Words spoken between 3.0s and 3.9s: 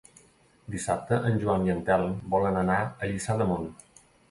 Lliçà d'Amunt.